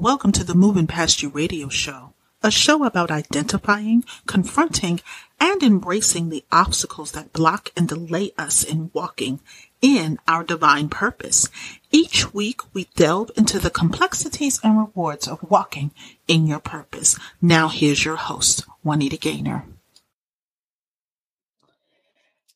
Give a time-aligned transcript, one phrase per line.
[0.00, 5.00] Welcome to the Moving Past You radio show, a show about identifying, confronting,
[5.40, 9.40] and embracing the obstacles that block and delay us in walking
[9.82, 11.48] in our divine purpose.
[11.90, 15.90] Each week we delve into the complexities and rewards of walking
[16.28, 17.18] in your purpose.
[17.42, 19.64] Now here's your host, Juanita Gaynor.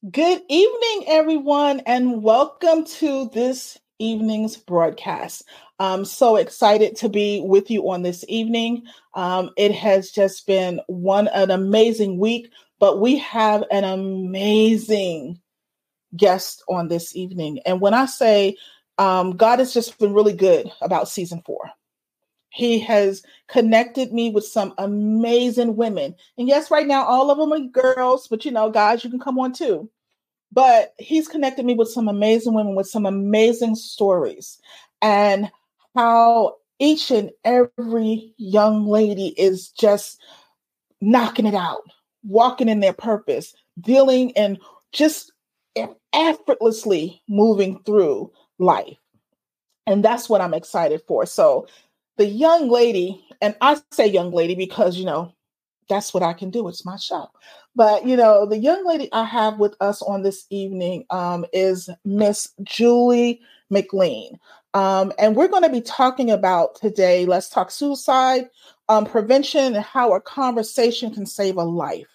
[0.08, 5.44] Good evening, everyone, and welcome to this evening's broadcast.
[5.78, 8.84] I'm so excited to be with you on this evening.
[9.14, 15.40] Um, it has just been one an amazing week, but we have an amazing
[16.16, 17.60] guest on this evening.
[17.64, 18.56] And when I say
[18.98, 21.70] um, God has just been really good about season four.
[22.50, 26.14] He has connected me with some amazing women.
[26.36, 29.20] And yes, right now, all of them are girls, but you know, guys, you can
[29.20, 29.90] come on too.
[30.52, 34.60] But he's connected me with some amazing women with some amazing stories.
[35.00, 35.50] And
[35.94, 40.20] how each and every young lady is just
[41.00, 41.82] knocking it out,
[42.22, 44.58] walking in their purpose, dealing and
[44.92, 45.32] just
[46.12, 48.96] effortlessly moving through life.
[49.86, 51.26] And that's what I'm excited for.
[51.26, 51.66] So,
[52.18, 55.34] the young lady, and I say young lady because, you know,
[55.92, 56.68] that's what I can do.
[56.68, 57.30] It's my show.
[57.76, 61.90] But, you know, the young lady I have with us on this evening um, is
[62.04, 63.40] Miss Julie
[63.70, 64.38] McLean.
[64.74, 68.48] Um, and we're going to be talking about today, let's talk suicide
[68.88, 72.08] um, prevention and how a conversation can save a life.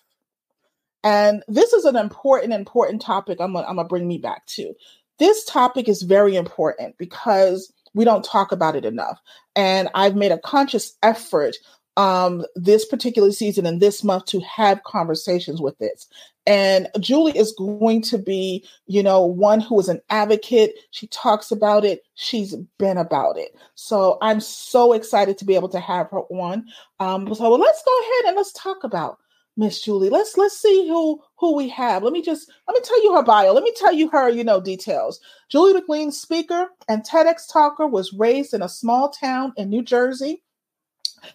[1.03, 4.73] And this is an important, important topic I'm going to bring me back to.
[5.19, 9.19] This topic is very important because we don't talk about it enough.
[9.55, 11.55] And I've made a conscious effort
[11.97, 16.07] um, this particular season and this month to have conversations with this.
[16.45, 20.75] And Julie is going to be, you know, one who is an advocate.
[20.91, 22.03] She talks about it.
[22.13, 23.57] She's been about it.
[23.75, 26.65] So I'm so excited to be able to have her on.
[26.99, 29.17] Um, so well, let's go ahead and let's talk about
[29.57, 30.09] Miss Julie.
[30.09, 32.03] Let's let's see who who we have.
[32.03, 33.51] Let me just let me tell you her bio.
[33.51, 35.19] Let me tell you her, you know, details.
[35.49, 40.43] Julie McLean, speaker and TEDx talker, was raised in a small town in New Jersey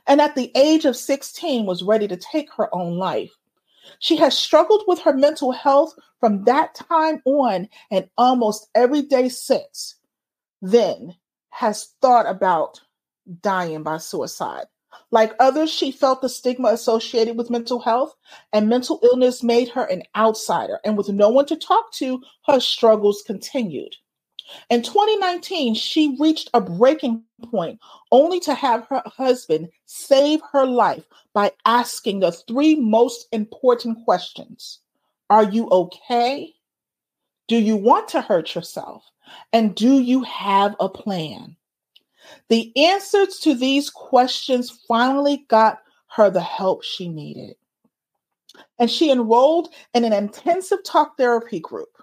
[0.06, 3.32] and at the age of 16 was ready to take her own life.
[3.98, 9.28] She has struggled with her mental health from that time on and almost every day
[9.28, 9.97] since
[10.60, 11.16] then
[11.50, 12.81] has thought about
[13.41, 14.66] dying by suicide.
[15.10, 18.14] Like others, she felt the stigma associated with mental health,
[18.53, 20.81] and mental illness made her an outsider.
[20.84, 23.97] And with no one to talk to, her struggles continued.
[24.70, 27.80] In 2019, she reached a breaking point
[28.10, 34.80] only to have her husband save her life by asking the three most important questions
[35.30, 36.54] Are you okay?
[37.48, 39.04] Do you want to hurt yourself?
[39.52, 41.56] And do you have a plan?
[42.48, 47.56] The answers to these questions finally got her the help she needed.
[48.78, 52.02] And she enrolled in an intensive talk therapy group.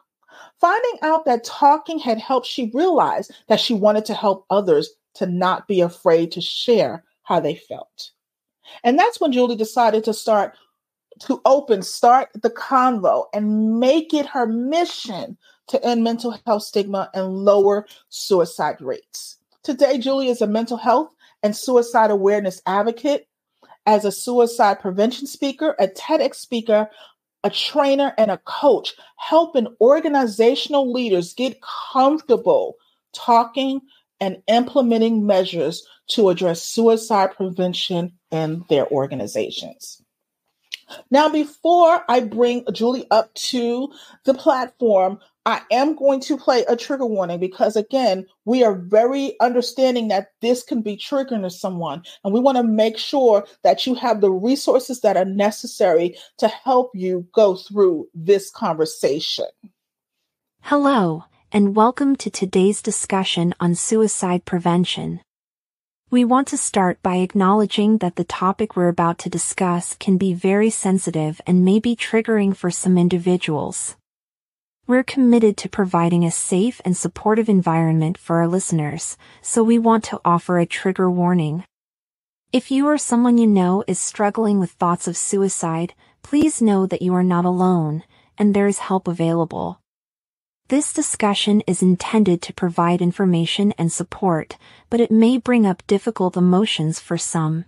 [0.59, 5.25] Finding out that talking had helped, she realized that she wanted to help others to
[5.25, 8.11] not be afraid to share how they felt.
[8.83, 10.55] And that's when Julie decided to start
[11.21, 17.09] to open, start the convo and make it her mission to end mental health stigma
[17.13, 19.37] and lower suicide rates.
[19.63, 21.09] Today, Julie is a mental health
[21.43, 23.27] and suicide awareness advocate,
[23.85, 26.89] as a suicide prevention speaker, a TEDx speaker,
[27.43, 31.59] a trainer, and a coach, helping organizational leaders get
[31.91, 32.75] comfortable
[33.13, 33.81] talking
[34.19, 40.01] and implementing measures to address suicide prevention in their organizations.
[41.11, 43.91] Now, before I bring Julie up to
[44.25, 49.35] the platform, I am going to play a trigger warning because, again, we are very
[49.41, 52.03] understanding that this can be triggering to someone.
[52.23, 56.47] And we want to make sure that you have the resources that are necessary to
[56.47, 59.47] help you go through this conversation.
[60.61, 65.19] Hello, and welcome to today's discussion on suicide prevention.
[66.11, 70.31] We want to start by acknowledging that the topic we're about to discuss can be
[70.31, 73.95] very sensitive and may be triggering for some individuals.
[74.89, 80.03] We're committed to providing a safe and supportive environment for our listeners, so we want
[80.05, 81.63] to offer a trigger warning.
[82.51, 85.93] If you or someone you know is struggling with thoughts of suicide,
[86.23, 88.01] please know that you are not alone,
[88.35, 89.79] and there is help available.
[90.69, 94.57] This discussion is intended to provide information and support,
[94.89, 97.65] but it may bring up difficult emotions for some.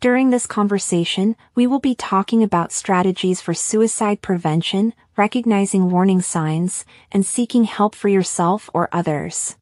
[0.00, 6.84] During this conversation, we will be talking about strategies for suicide prevention, recognizing warning signs,
[7.10, 9.56] and seeking help for yourself or others.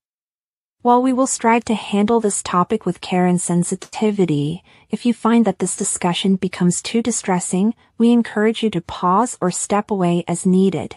[0.83, 5.45] While we will strive to handle this topic with care and sensitivity, if you find
[5.45, 10.45] that this discussion becomes too distressing, we encourage you to pause or step away as
[10.45, 10.97] needed.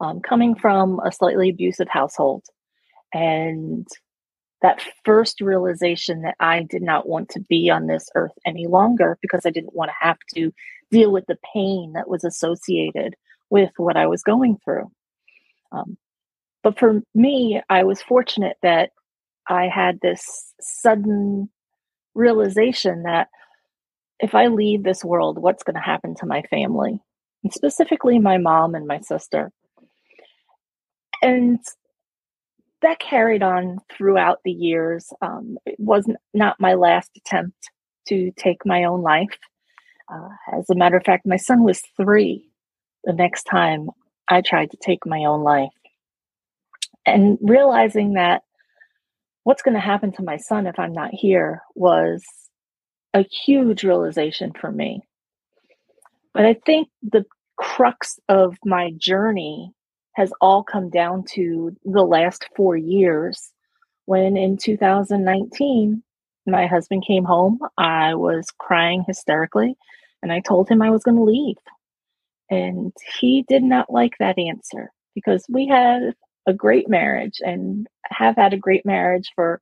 [0.00, 2.44] um, coming from a slightly abusive household.
[3.12, 3.88] And
[4.62, 9.18] that first realization that I did not want to be on this earth any longer
[9.20, 10.52] because I didn't want to have to
[10.92, 13.16] deal with the pain that was associated
[13.48, 14.88] with what I was going through.
[15.72, 15.96] Um,
[16.62, 18.90] but for me, I was fortunate that
[19.48, 21.50] I had this sudden
[22.14, 23.28] realization that
[24.18, 27.00] if I leave this world, what's going to happen to my family,
[27.42, 29.50] and specifically my mom and my sister.
[31.22, 31.58] And
[32.82, 35.12] that carried on throughout the years.
[35.22, 37.70] Um, it was not my last attempt
[38.08, 39.38] to take my own life.
[40.12, 40.28] Uh,
[40.58, 42.50] as a matter of fact, my son was three
[43.04, 43.88] the next time
[44.28, 45.70] I tried to take my own life
[47.14, 48.42] and realizing that
[49.44, 52.22] what's going to happen to my son if I'm not here was
[53.14, 55.02] a huge realization for me.
[56.32, 57.24] But I think the
[57.56, 59.72] crux of my journey
[60.14, 63.52] has all come down to the last four years
[64.06, 66.02] when in 2019,
[66.46, 67.60] my husband came home.
[67.78, 69.76] I was crying hysterically
[70.22, 71.56] and I told him I was going to leave.
[72.50, 76.14] And he did not like that answer because we had
[76.46, 79.60] a great marriage and have had a great marriage for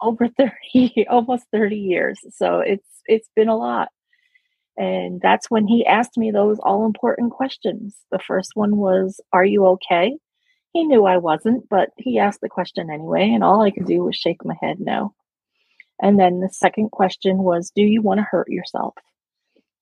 [0.00, 0.28] over
[0.74, 2.18] 30 almost 30 years.
[2.36, 3.88] So it's it's been a lot.
[4.76, 7.96] And that's when he asked me those all important questions.
[8.10, 10.16] The first one was are you okay?
[10.72, 14.04] He knew i wasn't but he asked the question anyway and all i could do
[14.04, 15.14] was shake my head no.
[16.02, 18.94] And then the second question was do you want to hurt yourself?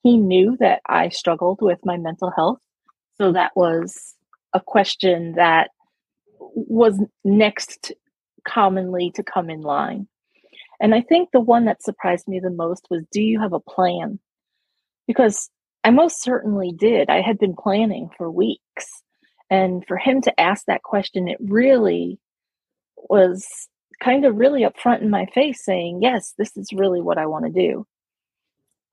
[0.02, 2.58] He knew that i struggled with my mental health.
[3.20, 4.14] So that was
[4.54, 5.70] a question that
[6.54, 7.92] was next
[8.46, 10.08] commonly to come in line.
[10.80, 13.60] And I think the one that surprised me the most was Do you have a
[13.60, 14.18] plan?
[15.06, 15.50] Because
[15.84, 17.08] I most certainly did.
[17.08, 19.02] I had been planning for weeks.
[19.50, 22.18] And for him to ask that question, it really
[22.96, 23.68] was
[24.02, 27.46] kind of really upfront in my face saying, Yes, this is really what I want
[27.46, 27.86] to do.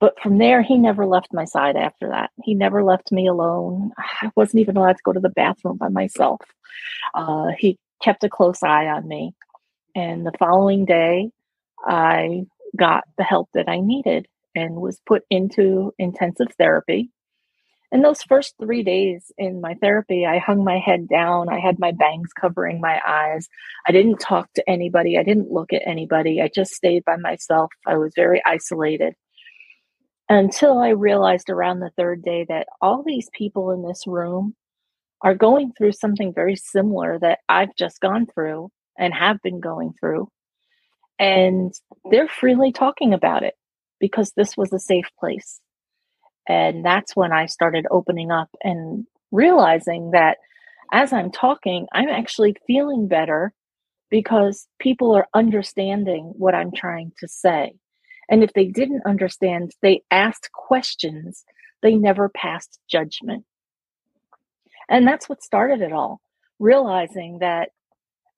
[0.05, 2.29] But from there, he never left my side after that.
[2.43, 3.89] He never left me alone.
[3.97, 6.41] I wasn't even allowed to go to the bathroom by myself.
[7.15, 9.33] Uh, he kept a close eye on me.
[9.95, 11.31] And the following day,
[11.83, 12.43] I
[12.77, 17.09] got the help that I needed and was put into intensive therapy.
[17.91, 21.49] In those first three days in my therapy, I hung my head down.
[21.49, 23.47] I had my bangs covering my eyes.
[23.87, 25.17] I didn't talk to anybody.
[25.17, 26.43] I didn't look at anybody.
[26.43, 27.71] I just stayed by myself.
[27.87, 29.15] I was very isolated
[30.29, 34.55] until I realized around the third day that all these people in this room
[35.21, 39.93] are going through something very similar that I've just gone through and have been going
[39.99, 40.29] through.
[41.19, 41.73] And
[42.11, 43.53] they're freely talking about it
[43.99, 45.61] because this was a safe place.
[46.47, 50.37] And that's when I started opening up and realizing that
[50.91, 53.53] as I'm talking, I'm actually feeling better
[54.09, 57.73] because people are understanding what I'm trying to say.
[58.29, 61.43] And if they didn't understand, they asked questions,
[61.81, 63.45] they never passed judgment.
[64.89, 66.21] And that's what started it all,
[66.59, 67.69] realizing that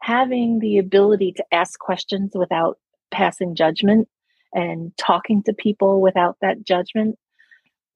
[0.01, 2.77] having the ability to ask questions without
[3.11, 4.07] passing judgment
[4.53, 7.17] and talking to people without that judgment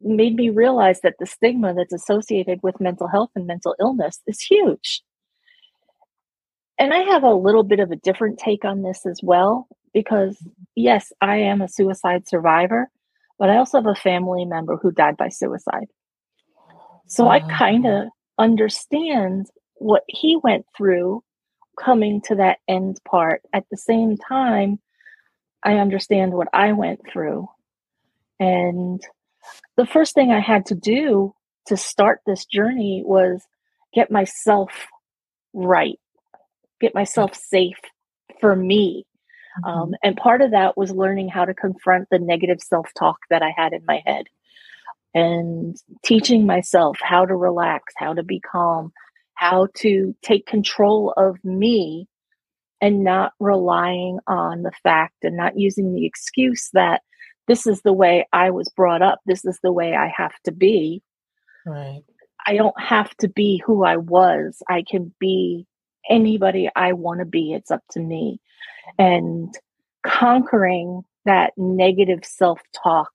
[0.01, 4.41] made me realize that the stigma that's associated with mental health and mental illness is
[4.41, 5.03] huge.
[6.77, 10.37] And I have a little bit of a different take on this as well, because
[10.75, 12.89] yes, I am a suicide survivor,
[13.37, 15.87] but I also have a family member who died by suicide.
[17.07, 18.07] So I kind of
[18.37, 21.23] understand what he went through
[21.77, 23.41] coming to that end part.
[23.53, 24.79] At the same time,
[25.63, 27.49] I understand what I went through.
[28.39, 29.01] And
[29.75, 31.33] the first thing I had to do
[31.67, 33.43] to start this journey was
[33.93, 34.71] get myself
[35.53, 35.99] right
[36.81, 37.79] get myself safe
[38.41, 39.05] for me.
[39.63, 39.69] Mm-hmm.
[39.69, 43.41] Um, and part of that was learning how to confront the negative self talk that
[43.41, 44.25] I had in my head
[45.13, 48.91] and teaching myself how to relax, how to be calm,
[49.35, 52.07] how to take control of me
[52.79, 57.01] and not relying on the fact and not using the excuse that
[57.47, 60.51] this is the way I was brought up, this is the way I have to
[60.51, 61.03] be.
[61.65, 62.03] Right.
[62.45, 64.63] I don't have to be who I was.
[64.67, 65.67] I can be
[66.09, 67.53] anybody I want to be.
[67.53, 68.39] It's up to me.
[68.97, 69.53] And
[70.05, 73.11] conquering that negative self talk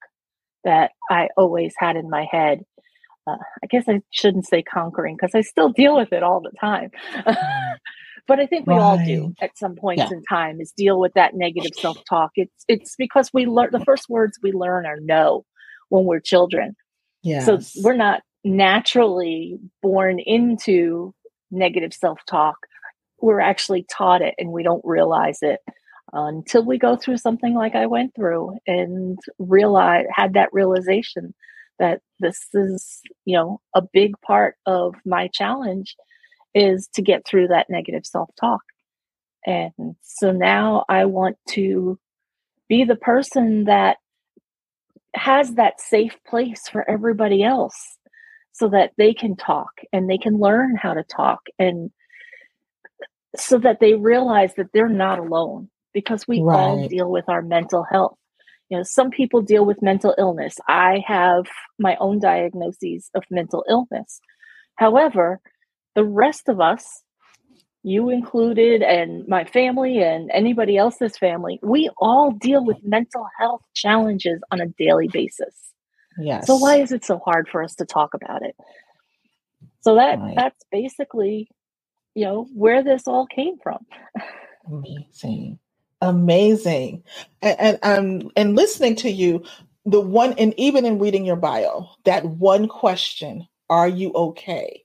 [0.65, 2.61] that I always had in my head.
[3.27, 6.53] Uh, I guess I shouldn't say conquering because I still deal with it all the
[6.61, 6.91] time.
[8.29, 8.81] but I think we right.
[8.81, 10.17] all do at some points yeah.
[10.17, 12.33] in time is deal with that negative self talk.
[12.37, 15.45] It's it's because we learn the first words we learn are no
[15.89, 16.77] when we're children.
[17.23, 17.45] Yeah.
[17.45, 21.15] So we're not naturally born into
[21.51, 22.57] negative self talk
[23.21, 25.61] we're actually taught it and we don't realize it
[26.13, 31.35] until we go through something like I went through and realize had that realization
[31.79, 35.97] that this is you know a big part of my challenge
[36.55, 38.63] is to get through that negative self-talk.
[39.47, 41.99] And so now I want to
[42.69, 43.99] be the person that
[45.15, 47.99] has that safe place for everybody else
[48.53, 51.91] so that they can talk and they can learn how to talk and
[53.45, 56.57] so that they realize that they're not alone because we right.
[56.57, 58.17] all deal with our mental health.
[58.69, 60.57] You know, some people deal with mental illness.
[60.69, 61.47] I have
[61.79, 64.21] my own diagnoses of mental illness.
[64.77, 65.41] However,
[65.95, 67.03] the rest of us,
[67.83, 73.63] you included, and my family, and anybody else's family, we all deal with mental health
[73.75, 75.55] challenges on a daily basis.
[76.19, 76.47] Yes.
[76.47, 78.57] So why is it so hard for us to talk about it?
[79.81, 80.35] So that right.
[80.37, 81.49] that's basically
[82.17, 83.85] you know where this all came from.
[84.67, 85.59] Amazing.
[86.01, 87.05] Amazing.
[87.43, 89.45] And and um and listening to you
[89.85, 94.83] the one and even in reading your bio that one question are you okay?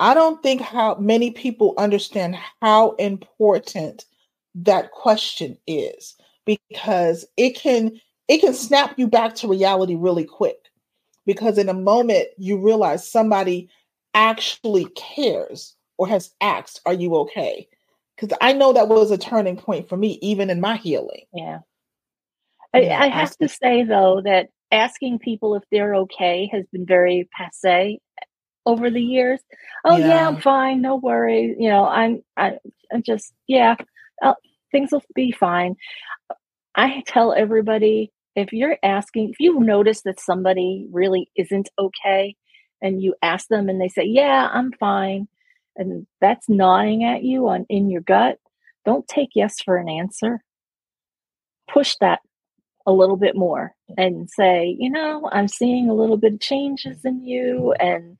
[0.00, 4.04] I don't think how many people understand how important
[4.54, 10.70] that question is because it can it can snap you back to reality really quick
[11.24, 13.68] because in a moment you realize somebody
[14.14, 17.68] actually cares or has asked, Are you okay?
[18.16, 21.24] Because I know that was a turning point for me, even in my healing.
[21.34, 21.58] Yeah.
[22.72, 27.28] I, I have to say, though, that asking people if they're okay has been very
[27.36, 28.00] passe
[28.64, 29.40] over the years.
[29.84, 30.80] Oh, yeah, yeah I'm fine.
[30.80, 31.56] No worries.
[31.58, 32.56] You know, I'm, I,
[32.90, 33.76] I'm just, yeah,
[34.22, 34.36] I'll,
[34.72, 35.76] things will be fine.
[36.74, 42.36] I tell everybody if you're asking, if you notice that somebody really isn't okay
[42.80, 45.28] and you ask them and they say, Yeah, I'm fine,
[45.80, 48.38] and that's gnawing at you on in your gut,
[48.84, 50.42] don't take yes for an answer.
[51.68, 52.20] Push that
[52.86, 57.04] a little bit more and say, you know, I'm seeing a little bit of changes
[57.04, 58.16] in you and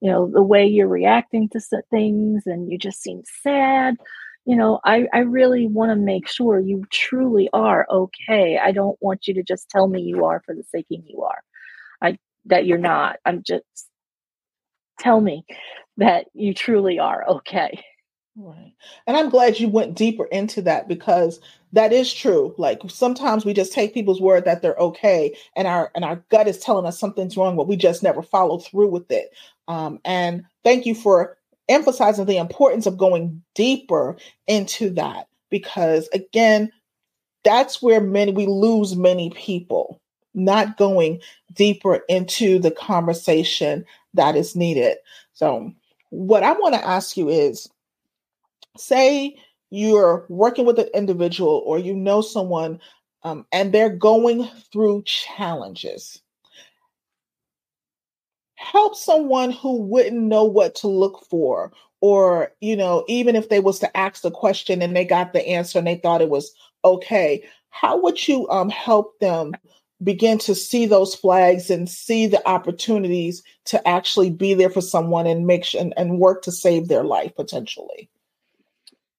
[0.00, 3.96] you know the way you're reacting to things and you just seem sad.
[4.44, 8.58] You know i, I really want to make sure you truly are okay.
[8.58, 11.22] I don't want you to just tell me you are for the sake of you
[11.22, 11.42] are.
[12.02, 13.18] I that you're not.
[13.24, 13.64] I'm just
[14.98, 15.44] tell me
[15.96, 17.82] that you truly are okay.
[18.34, 18.72] Right.
[19.06, 21.38] And I'm glad you went deeper into that because
[21.72, 22.54] that is true.
[22.56, 26.48] Like sometimes we just take people's word that they're okay and our and our gut
[26.48, 29.34] is telling us something's wrong, but we just never follow through with it.
[29.68, 31.36] Um, and thank you for
[31.68, 36.72] emphasizing the importance of going deeper into that because again,
[37.44, 40.00] that's where many we lose many people
[40.34, 41.20] not going
[41.52, 43.84] deeper into the conversation
[44.14, 44.96] that is needed.
[45.34, 45.72] So,
[46.12, 47.70] what I want to ask you is
[48.76, 49.34] say
[49.70, 52.78] you're working with an individual or you know someone
[53.22, 56.20] um, and they're going through challenges.
[58.56, 63.60] Help someone who wouldn't know what to look for, or you know, even if they
[63.60, 66.52] was to ask the question and they got the answer and they thought it was
[66.84, 69.52] okay, how would you um, help them
[70.02, 75.26] begin to see those flags and see the opportunities to actually be there for someone
[75.26, 78.08] and make sure, and, and work to save their life potentially?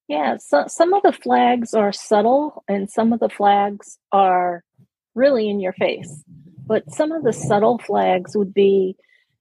[0.08, 4.64] Yeah, so some of the flags are subtle and some of the flags are
[5.16, 6.24] really in your face.
[6.66, 8.96] But some of the subtle flags would be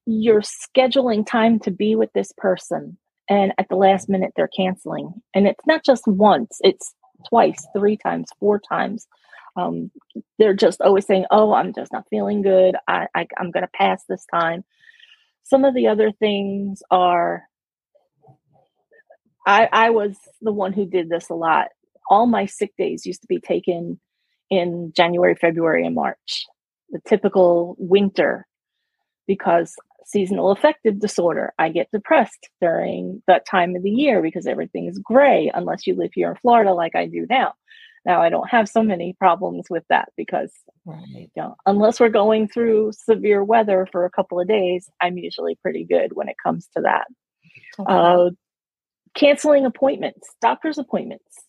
[0.05, 2.97] you're scheduling time to be with this person
[3.29, 5.13] and at the last minute they're canceling.
[5.33, 6.93] And it's not just once, it's
[7.27, 9.07] twice, three times, four times.
[9.55, 9.91] Um,
[10.39, 12.75] they're just always saying, Oh, I'm just not feeling good.
[12.87, 14.63] I, I, I'm going to pass this time.
[15.43, 17.43] Some of the other things are
[19.45, 21.67] I, I was the one who did this a lot.
[22.09, 23.99] All my sick days used to be taken
[24.49, 26.45] in January, February, and March,
[26.91, 28.45] the typical winter,
[29.27, 29.73] because
[30.05, 31.53] seasonal affective disorder.
[31.57, 35.95] I get depressed during that time of the year because everything is gray, unless you
[35.95, 37.53] live here in Florida like I do now.
[38.05, 40.51] Now I don't have so many problems with that because
[40.85, 40.99] right.
[41.07, 45.55] you know, unless we're going through severe weather for a couple of days, I'm usually
[45.61, 47.07] pretty good when it comes to that.
[47.79, 47.93] Okay.
[47.93, 48.29] Uh,
[49.15, 51.45] canceling appointments, doctor's appointments,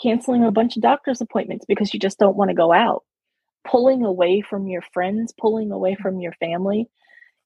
[0.00, 3.02] canceling a bunch of doctor's appointments because you just don't want to go out,
[3.66, 6.86] pulling away from your friends, pulling away from your family,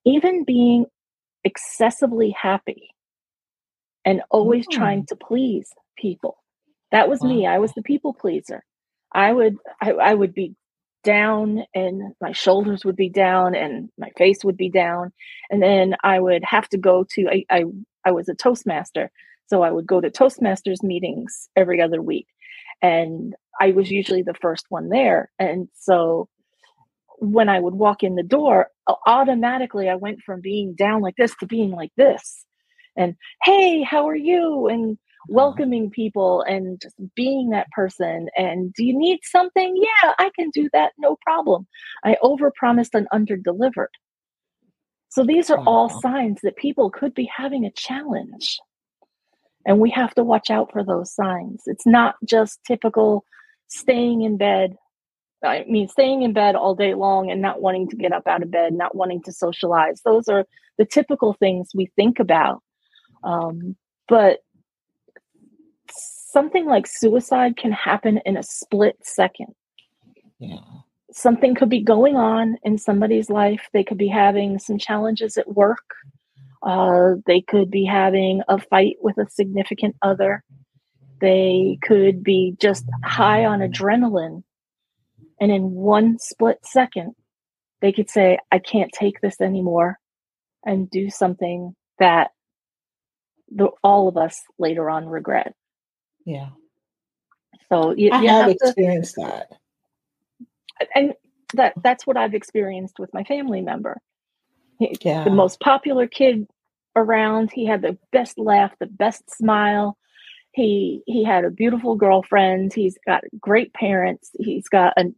[0.04, 0.86] even being
[1.44, 2.90] excessively happy
[4.04, 4.72] and always mm.
[4.72, 6.36] trying to please people.
[6.92, 7.28] That was wow.
[7.28, 7.46] me.
[7.46, 8.64] I was the people pleaser.
[9.12, 10.54] I would I, I would be
[11.04, 15.12] down and my shoulders would be down and my face would be down
[15.50, 17.64] and then i would have to go to I, I
[18.06, 19.10] I was a Toastmaster.
[19.48, 22.28] So I would go to Toastmasters meetings every other week.
[22.82, 25.30] And I was usually the first one there.
[25.38, 26.28] And so
[27.18, 28.68] when I would walk in the door,
[29.06, 32.44] automatically I went from being down like this to being like this.
[32.96, 34.68] And hey, how are you?
[34.68, 34.98] And.
[35.28, 38.28] Welcoming people and just being that person.
[38.36, 39.76] And do you need something?
[39.76, 40.92] Yeah, I can do that.
[40.98, 41.66] No problem.
[42.04, 43.88] I overpromised and underdelivered.
[45.08, 48.58] So these are all signs that people could be having a challenge.
[49.64, 51.62] And we have to watch out for those signs.
[51.66, 53.24] It's not just typical
[53.68, 54.76] staying in bed.
[55.44, 58.42] I mean, staying in bed all day long and not wanting to get up out
[58.42, 60.02] of bed, not wanting to socialize.
[60.04, 60.46] Those are
[60.78, 62.62] the typical things we think about.
[63.24, 63.76] Um,
[64.08, 64.40] but
[65.92, 69.54] something like suicide can happen in a split second.
[70.38, 70.58] Yeah
[71.16, 73.68] something could be going on in somebody's life.
[73.72, 75.94] They could be having some challenges at work.
[76.62, 80.44] Uh, they could be having a fight with a significant other.
[81.20, 84.42] They could be just high on adrenaline.
[85.40, 87.14] And in one split second,
[87.80, 89.98] they could say, I can't take this anymore
[90.64, 92.32] and do something that
[93.50, 95.54] the, all of us later on regret.
[96.26, 96.50] Yeah.
[97.70, 99.52] So you, I you have, have experienced to, that
[100.94, 101.14] and
[101.54, 104.00] that that's what I've experienced with my family member.
[104.78, 105.24] He, yeah.
[105.24, 106.46] The most popular kid
[106.94, 107.50] around.
[107.52, 109.96] He had the best laugh, the best smile.
[110.52, 112.74] He he had a beautiful girlfriend.
[112.74, 114.30] He's got great parents.
[114.38, 115.12] He's got a,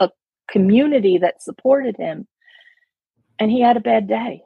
[0.00, 0.10] a
[0.50, 2.26] community that supported him.
[3.38, 4.42] And he had a bad day.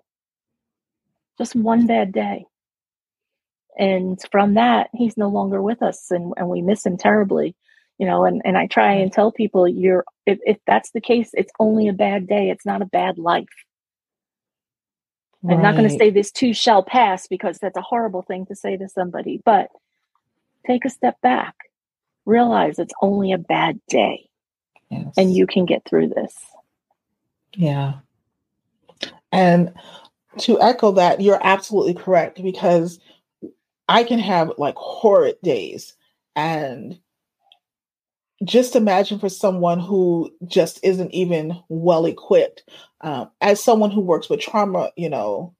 [1.38, 2.44] Just one bad day.
[3.78, 7.54] And from that, he's no longer with us and, and we miss him terribly
[7.98, 11.28] you know and, and i try and tell people you're if, if that's the case
[11.34, 13.44] it's only a bad day it's not a bad life.
[15.42, 15.56] Right.
[15.56, 18.56] i'm not going to say this too shall pass because that's a horrible thing to
[18.56, 19.68] say to somebody but
[20.66, 21.54] take a step back.
[22.24, 24.28] Realize it's only a bad day.
[24.90, 25.14] Yes.
[25.16, 26.34] and you can get through this.
[27.56, 27.94] Yeah.
[29.32, 29.72] And
[30.40, 33.00] to echo that you're absolutely correct because
[33.88, 35.94] i can have like horrid days
[36.36, 36.98] and
[38.44, 42.64] just imagine for someone who just isn't even well equipped
[43.02, 45.54] um, as someone who works with trauma you know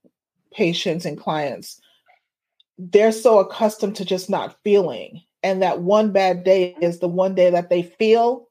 [0.52, 1.80] patients and clients
[2.78, 7.35] they're so accustomed to just not feeling and that one bad day is the one
[7.35, 8.48] day that they feel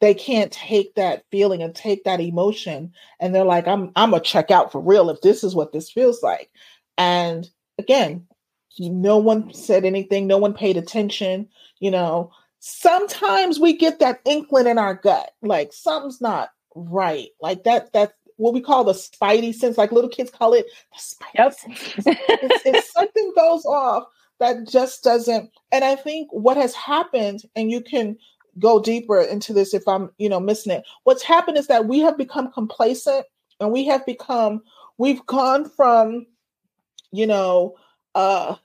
[0.00, 4.22] they can't take that feeling and take that emotion and they're like i'm i'm gonna
[4.22, 6.50] check out for real if this is what this feels like
[6.98, 8.26] and again
[8.78, 11.48] no one said anything no one paid attention
[11.80, 12.30] you know
[12.68, 17.28] sometimes we get that inkling in our gut, like something's not right.
[17.40, 20.98] Like that, that's what we call the spidey sense, like little kids call it the
[20.98, 21.54] spidey yep.
[21.54, 22.06] sense.
[22.06, 24.04] it's, it's, something goes off
[24.38, 28.14] that just doesn't and i think what has happened and you can
[28.58, 32.00] go deeper into this if i'm you know missing it what's happened is that we
[32.00, 33.24] have become complacent
[33.60, 34.60] and we have become
[34.98, 36.26] we've gone from
[37.12, 37.74] you know
[38.14, 38.56] uh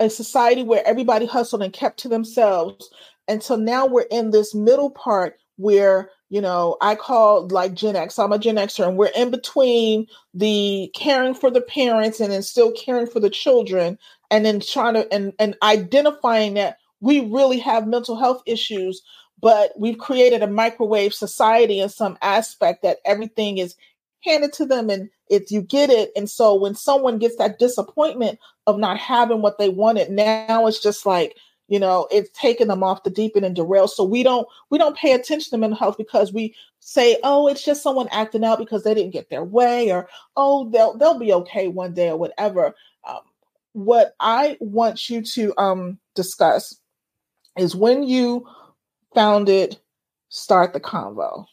[0.00, 2.90] a society where everybody hustled and kept to themselves.
[3.28, 8.18] Until now we're in this middle part where you know i call like gen x
[8.18, 12.42] i'm a gen xer and we're in between the caring for the parents and then
[12.42, 13.98] still caring for the children
[14.30, 19.02] and then trying to and, and identifying that we really have mental health issues
[19.40, 23.76] but we've created a microwave society in some aspect that everything is
[24.24, 26.10] handed to them and if you get it.
[26.14, 30.80] And so when someone gets that disappointment of not having what they wanted now it's
[30.80, 31.36] just like
[31.68, 34.78] you know it's taking them off the deep end and derail so we don't we
[34.78, 38.58] don't pay attention to mental health because we say oh it's just someone acting out
[38.58, 42.16] because they didn't get their way or oh they'll they'll be okay one day or
[42.16, 42.74] whatever.
[43.08, 43.20] Um,
[43.72, 46.76] what i want you to um discuss
[47.56, 48.46] is when you
[49.14, 49.78] founded
[50.28, 51.46] start the convo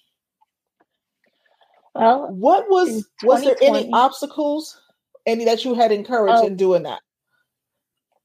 [2.00, 4.80] well what was was there any obstacles
[5.26, 7.00] any that you had encouraged oh, in doing that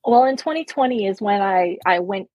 [0.04, 2.28] well, in 2020 is when I I went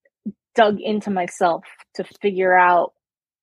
[0.55, 1.63] dug into myself
[1.95, 2.93] to figure out,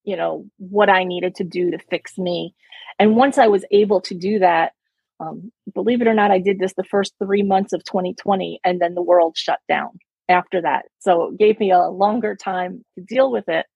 [0.04, 2.54] you know, what I needed to do to fix me.
[2.98, 4.72] And once I was able to do that,
[5.20, 8.80] um, believe it or not, I did this the first three months of 2020, and
[8.80, 9.90] then the world shut down
[10.28, 10.86] after that.
[10.98, 13.66] So it gave me a longer time to deal with it.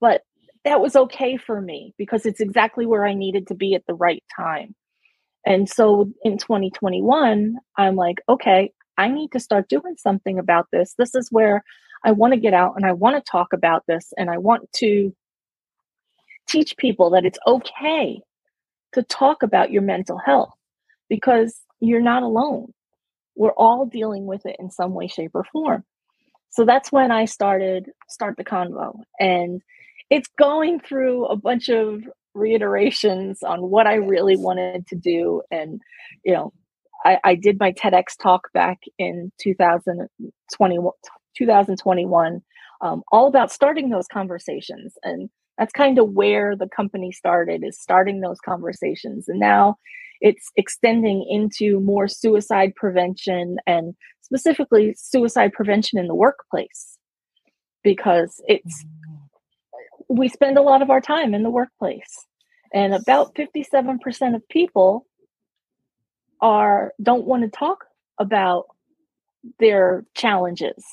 [0.00, 0.22] But
[0.66, 3.94] that was okay for me because it's exactly where I needed to be at the
[3.94, 4.74] right time.
[5.46, 10.94] And so in 2021, I'm like, okay, I need to start doing something about this.
[10.98, 11.62] This is where
[12.04, 14.68] I want to get out and I want to talk about this and I want
[14.78, 15.14] to
[16.48, 18.20] teach people that it's okay
[18.92, 20.54] to talk about your mental health
[21.08, 22.72] because you're not alone.
[23.36, 25.84] We're all dealing with it in some way, shape, or form.
[26.50, 28.98] So that's when I started Start the Convo.
[29.20, 29.62] And
[30.10, 32.02] it's going through a bunch of
[32.34, 35.80] reiterations on what I really wanted to do and
[36.24, 36.52] you know
[37.04, 40.78] I, I did my TEDx talk back in 2020,
[41.38, 42.42] 2021,
[42.80, 44.94] um, all about starting those conversations.
[45.04, 49.28] And that's kind of where the company started is starting those conversations.
[49.28, 49.76] And now
[50.20, 56.98] it's extending into more suicide prevention and specifically suicide prevention in the workplace
[57.84, 58.84] because it's
[60.08, 62.26] we spend a lot of our time in the workplace
[62.72, 65.06] and about 57% of people
[66.40, 67.86] are don't want to talk
[68.18, 68.66] about
[69.58, 70.84] their challenges.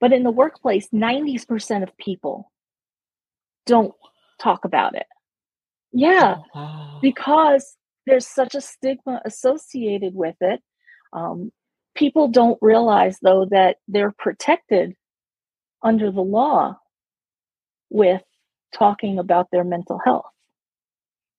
[0.00, 2.50] But in the workplace, 90% of people
[3.66, 3.94] don't
[4.40, 5.06] talk about it.
[5.92, 6.98] Yeah, oh, wow.
[7.00, 7.76] because
[8.06, 10.60] there's such a stigma associated with it.
[11.12, 11.52] Um,
[11.94, 14.94] people don't realize, though, that they're protected
[15.82, 16.78] under the law
[17.90, 18.22] with
[18.74, 20.26] talking about their mental health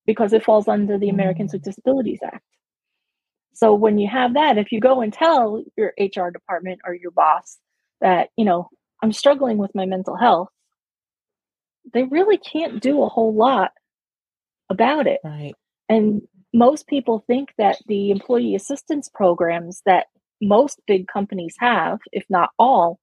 [0.05, 1.65] because it falls under the Americans with mm.
[1.65, 2.43] Disabilities Act.
[3.53, 7.11] So when you have that, if you go and tell your HR department or your
[7.11, 7.57] boss
[8.01, 8.69] that, you know,
[9.01, 10.49] I'm struggling with my mental health,
[11.93, 13.71] they really can't do a whole lot
[14.69, 15.19] about it.
[15.23, 15.53] Right.
[15.87, 20.07] And most people think that the employee assistance programs that
[20.41, 22.99] most big companies have, if not all,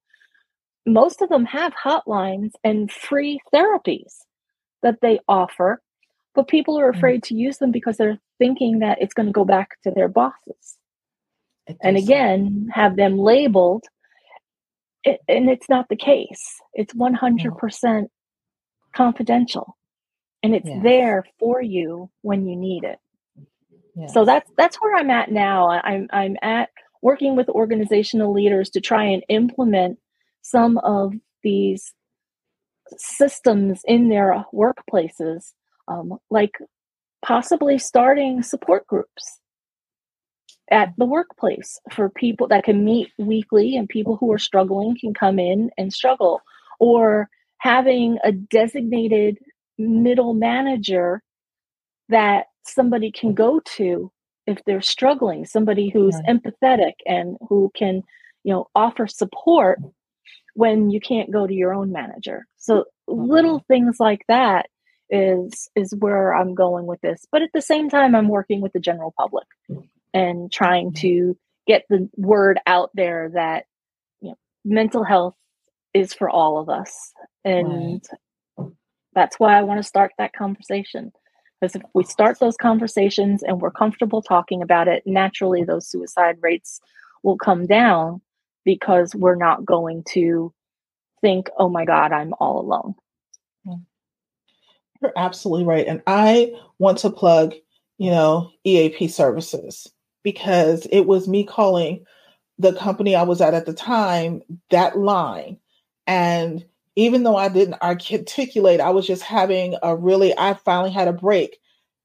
[0.87, 4.14] most of them have hotlines and free therapies
[4.83, 5.81] that they offer
[6.35, 6.97] but people are mm.
[6.97, 10.09] afraid to use them because they're thinking that it's going to go back to their
[10.09, 10.79] bosses
[11.83, 13.85] and again have them labeled
[15.05, 18.09] it, and it's not the case it's 100% no.
[18.95, 19.77] confidential
[20.42, 22.99] and it's there for you when you need it
[23.95, 24.12] yes.
[24.12, 26.68] so that's that's where i'm at now i'm i'm at
[27.01, 29.99] working with organizational leaders to try and implement
[30.42, 31.94] some of these
[32.96, 35.52] systems in their workplaces
[35.88, 36.52] um, like
[37.24, 39.38] possibly starting support groups
[40.70, 45.14] at the workplace for people that can meet weekly and people who are struggling can
[45.14, 46.40] come in and struggle
[46.81, 47.28] or
[47.59, 49.38] having a designated
[49.78, 51.22] middle manager
[52.09, 54.11] that somebody can go to
[54.46, 56.33] if they're struggling somebody who's yeah.
[56.35, 58.02] empathetic and who can
[58.44, 59.78] you know offer support
[60.55, 64.67] when you can't go to your own manager so little things like that
[65.12, 67.27] is is where I'm going with this.
[67.31, 69.47] But at the same time, I'm working with the general public
[70.15, 71.01] and trying mm-hmm.
[71.03, 71.37] to
[71.67, 73.67] get the word out there that
[74.21, 75.37] you know mental health
[75.95, 77.12] is for all of us,
[77.45, 78.03] and
[78.59, 78.69] right.
[79.15, 81.12] that's why I want to start that conversation.
[81.61, 86.38] Because if we start those conversations and we're comfortable talking about it, naturally those suicide
[86.41, 86.81] rates
[87.23, 88.21] will come down
[88.64, 90.53] because we're not going to
[91.20, 92.94] think, oh my God, I'm all alone.
[93.66, 93.85] Mm.
[95.01, 95.87] You're absolutely right.
[95.87, 97.55] And I want to plug,
[97.98, 99.88] you know, EAP services
[100.22, 102.05] because it was me calling
[102.59, 105.59] the company I was at at the time that line.
[106.07, 106.64] And
[106.96, 111.12] even though I didn't articulate, I was just having a really, I finally had a
[111.12, 111.59] break.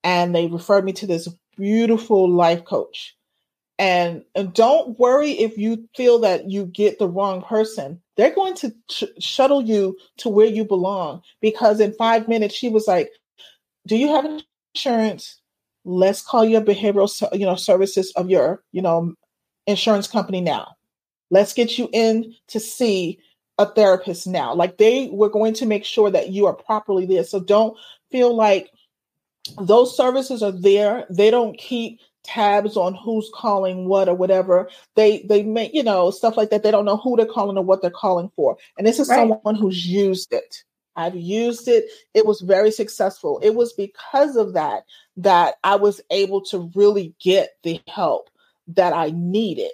[0.04, 3.17] And they referred me to this beautiful life coach.
[3.80, 8.02] And, and don't worry if you feel that you get the wrong person.
[8.16, 12.70] They're going to sh- shuttle you to where you belong because in five minutes she
[12.70, 13.12] was like,
[13.86, 14.26] "Do you have
[14.74, 15.40] insurance?
[15.86, 19.14] Let's call your behavioral, you know, services of your, you know,
[19.68, 20.76] insurance company now.
[21.30, 23.20] Let's get you in to see
[23.58, 24.54] a therapist now.
[24.54, 27.24] Like they were going to make sure that you are properly there.
[27.24, 27.78] So don't
[28.12, 28.72] feel like
[29.60, 31.06] those services are there.
[31.10, 34.70] They don't keep tabs on who's calling what or whatever.
[34.96, 36.64] They they make you know stuff like that.
[36.64, 38.58] They don't know who they're calling or what they're calling for.
[38.78, 39.16] And this is right.
[39.16, 40.64] someone who's used it.
[40.96, 41.86] I've used it.
[42.14, 43.40] It was very successful.
[43.44, 44.84] It was because of that
[45.18, 48.30] that I was able to really get the help
[48.70, 49.72] that I needed,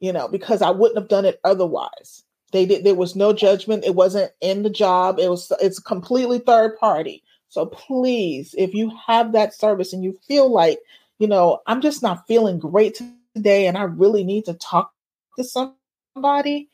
[0.00, 2.24] you know, because I wouldn't have done it otherwise.
[2.52, 3.84] They did there was no judgment.
[3.84, 5.18] It wasn't in the job.
[5.18, 7.22] It was it's completely third party.
[7.48, 10.78] So please, if you have that service and you feel like,
[11.18, 13.00] you know, I'm just not feeling great
[13.34, 14.92] today and I really need to talk
[15.38, 16.70] to somebody,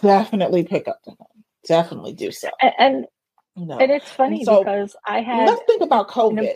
[0.00, 1.26] definitely pick up the phone.
[1.66, 2.48] Definitely do so.
[2.60, 3.06] And, and
[3.56, 6.54] you know, and it's funny and so, because I had let's think about COVID.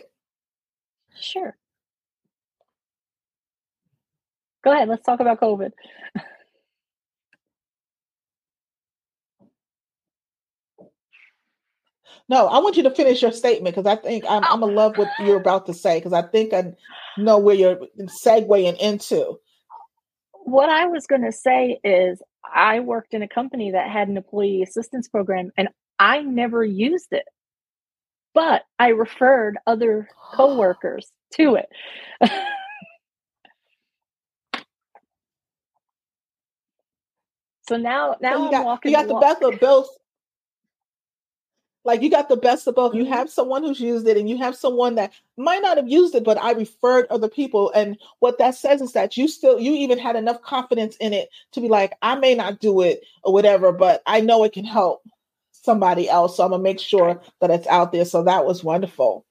[1.19, 1.55] Sure.
[4.63, 5.71] Go ahead, let's talk about COVID.
[12.31, 14.97] No, I want you to finish your statement because I think I'm, I'm gonna love
[14.97, 16.71] what you're about to say because I think I
[17.17, 17.77] know where you're
[18.25, 19.37] segueing into.
[20.45, 24.15] What I was going to say is, I worked in a company that had an
[24.15, 25.67] employee assistance program, and
[25.99, 27.25] I never used it,
[28.33, 31.67] but I referred other coworkers to it.
[37.67, 39.89] so now, now you got, you got the best of both
[41.83, 42.93] like you got the best of both.
[42.93, 43.13] You mm-hmm.
[43.13, 46.23] have someone who's used it and you have someone that might not have used it,
[46.23, 47.71] but I referred other people.
[47.71, 51.29] And what that says is that you still, you even had enough confidence in it
[51.53, 54.65] to be like, I may not do it or whatever, but I know it can
[54.65, 55.03] help
[55.51, 56.37] somebody else.
[56.37, 58.05] So I'm gonna make sure that it's out there.
[58.05, 59.25] So that was wonderful.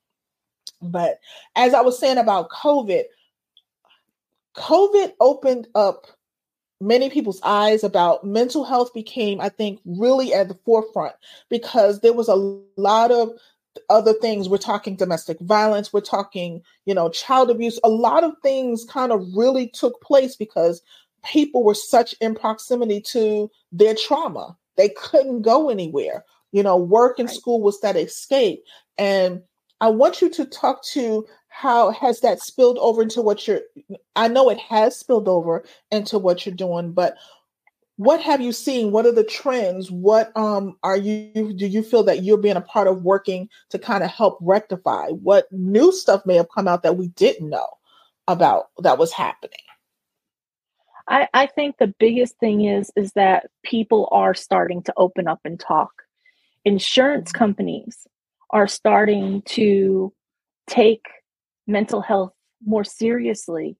[0.82, 1.20] But
[1.56, 3.04] as I was saying about COVID,
[4.56, 6.06] COVID opened up
[6.80, 11.14] many people's eyes about mental health became, I think, really at the forefront
[11.48, 12.34] because there was a
[12.76, 13.30] lot of
[13.88, 14.48] other things.
[14.48, 17.78] We're talking domestic violence, we're talking, you know, child abuse.
[17.84, 20.82] A lot of things kind of really took place because
[21.24, 24.56] people were such in proximity to their trauma.
[24.76, 26.24] They couldn't go anywhere.
[26.52, 28.64] You know, work and school was that escape.
[28.98, 29.42] And
[29.80, 33.60] I want you to talk to how has that spilled over into what you're
[34.16, 37.16] i know it has spilled over into what you're doing but
[38.00, 38.92] what have you seen?
[38.92, 39.90] What are the trends?
[39.90, 43.78] What um are you do you feel that you're being a part of working to
[43.78, 45.08] kind of help rectify?
[45.08, 47.68] What new stuff may have come out that we didn't know
[48.26, 49.60] about that was happening?
[51.08, 55.40] I, I think the biggest thing is is that people are starting to open up
[55.44, 55.92] and talk.
[56.64, 57.38] Insurance mm-hmm.
[57.38, 58.06] companies
[58.48, 60.10] are starting to
[60.66, 61.04] take
[61.66, 62.33] mental health
[62.64, 63.77] more seriously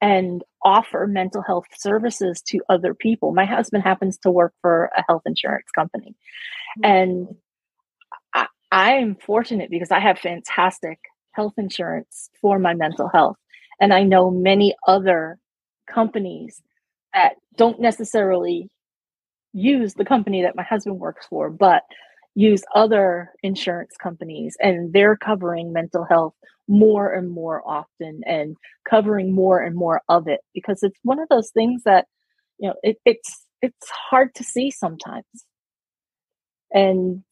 [0.00, 3.32] and offer mental health services to other people.
[3.32, 6.14] My husband happens to work for a health insurance company.
[6.78, 6.90] Mm-hmm.
[6.90, 7.28] And
[8.34, 10.98] I, I am fortunate because I have fantastic
[11.32, 13.36] health insurance for my mental health.
[13.80, 15.38] And I know many other
[15.88, 16.62] companies
[17.12, 18.68] that don't necessarily
[19.52, 21.82] use the company that my husband works for, but
[22.34, 26.34] use other insurance companies and they're covering mental health
[26.68, 28.56] more and more often and
[28.88, 32.06] covering more and more of it because it's one of those things that
[32.58, 35.24] you know it, it's it's hard to see sometimes.
[36.72, 37.22] And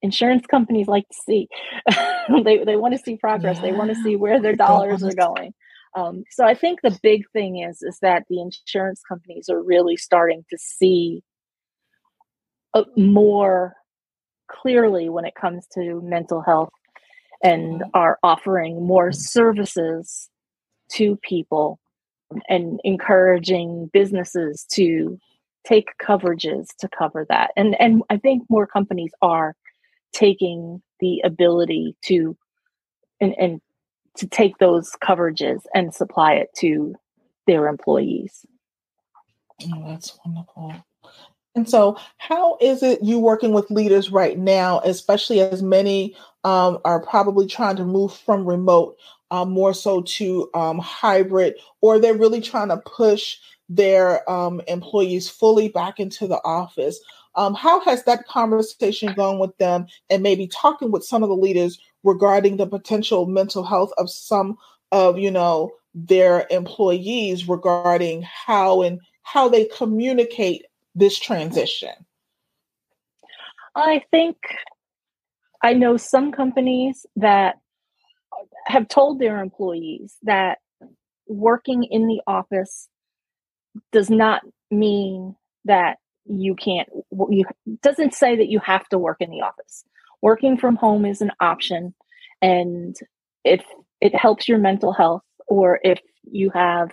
[0.00, 1.48] insurance companies like to see.
[2.44, 3.56] They, they want to see progress.
[3.56, 3.62] Yeah.
[3.62, 5.54] they want to see where their dollars are going.
[5.96, 9.96] Um, so i think the big thing is is that the insurance companies are really
[9.96, 11.22] starting to see
[12.74, 13.74] a, more
[14.48, 16.70] clearly when it comes to mental health
[17.42, 17.90] and mm-hmm.
[17.94, 20.28] are offering more services
[20.90, 21.78] to people
[22.48, 25.18] and encouraging businesses to
[25.66, 29.54] take coverages to cover that and and i think more companies are
[30.12, 32.36] taking the ability to
[33.20, 33.60] and, and
[34.16, 36.94] to take those coverages and supply it to
[37.46, 38.44] their employees
[39.70, 40.74] Oh, that's wonderful.
[41.54, 46.78] And so, how is it you working with leaders right now, especially as many um,
[46.84, 48.96] are probably trying to move from remote
[49.30, 53.36] um, more so to um, hybrid, or they're really trying to push
[53.68, 56.98] their um, employees fully back into the office?
[57.34, 61.36] Um, how has that conversation gone with them, and maybe talking with some of the
[61.36, 64.56] leaders regarding the potential mental health of some
[64.90, 71.94] of you know their employees regarding how and how they communicate this transition?
[73.74, 74.36] I think
[75.62, 77.56] I know some companies that
[78.66, 80.58] have told their employees that
[81.26, 82.88] working in the office
[83.92, 86.88] does not mean that you can't
[87.30, 87.44] you
[87.82, 89.84] doesn't say that you have to work in the office
[90.20, 91.94] working from home is an option
[92.40, 92.96] and
[93.44, 93.64] if
[94.00, 96.00] it helps your mental health or if
[96.30, 96.90] you have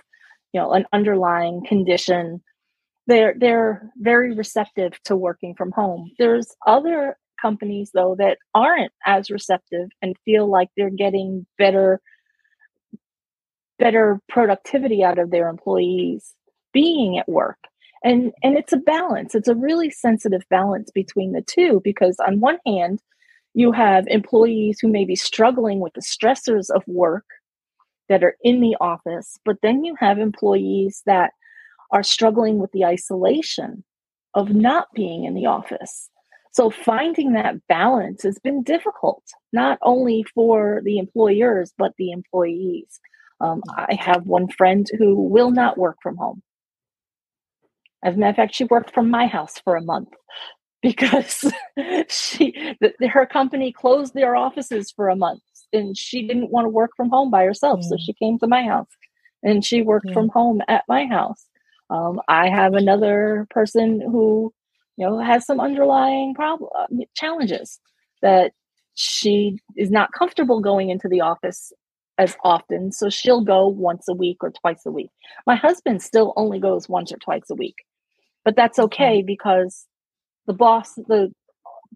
[0.52, 2.42] you know an underlying condition
[3.10, 6.10] they're they're very receptive to working from home.
[6.18, 12.00] There's other companies though that aren't as receptive and feel like they're getting better
[13.78, 16.34] better productivity out of their employees
[16.72, 17.58] being at work.
[18.04, 19.34] And and it's a balance.
[19.34, 23.00] It's a really sensitive balance between the two because on one hand
[23.54, 27.24] you have employees who may be struggling with the stressors of work
[28.08, 31.32] that are in the office but then you have employees that
[31.92, 33.84] are struggling with the isolation
[34.34, 36.08] of not being in the office
[36.52, 39.22] so finding that balance has been difficult
[39.52, 43.00] not only for the employers but the employees
[43.40, 46.42] um, i have one friend who will not work from home
[48.02, 50.08] as a matter of fact, she worked from my house for a month
[50.82, 51.44] because
[52.08, 56.70] she the, her company closed their offices for a month and she didn't want to
[56.70, 57.82] work from home by herself.
[57.84, 58.88] So she came to my house
[59.42, 60.14] and she worked yeah.
[60.14, 61.46] from home at my house.
[61.90, 64.52] Um, I have another person who,
[64.96, 67.80] you know, has some underlying problem uh, challenges
[68.22, 68.52] that
[68.94, 71.72] she is not comfortable going into the office
[72.18, 72.92] as often.
[72.92, 75.10] So she'll go once a week or twice a week.
[75.46, 77.76] My husband still only goes once or twice a week
[78.44, 79.86] but that's okay because
[80.46, 81.32] the boss the